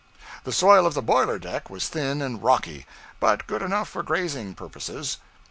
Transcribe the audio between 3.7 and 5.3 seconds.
for grazing purposes.